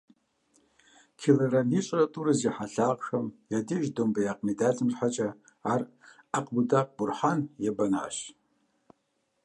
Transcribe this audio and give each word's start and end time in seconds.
Килограмм 1.19 1.69
ищӀрэ 1.79 2.05
тӀурэ 2.11 2.33
зи 2.39 2.49
хьэлъагъхэм 2.55 3.25
я 3.57 3.59
деж 3.67 3.85
домбеякъ 3.95 4.43
медалым 4.47 4.89
щхьэкӀэ 4.93 5.29
ар 5.73 5.81
Акбудак 6.37 6.87
Бурхъан 6.97 7.39
ебэнащ. 7.67 8.17